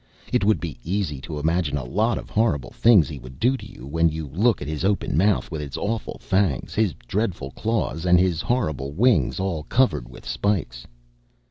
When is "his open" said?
4.67-5.15